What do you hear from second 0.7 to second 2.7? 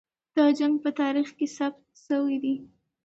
په تاریخ کې ثبت سوی دی.